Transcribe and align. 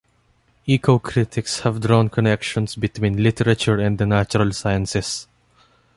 Ecocritics 0.67 1.59
have 1.61 1.79
drawn 1.81 2.09
connections 2.09 2.75
between 2.75 3.21
literature 3.21 3.77
and 3.79 3.99
the 3.99 4.05
natural 4.07 4.51
sciences. 4.51 5.27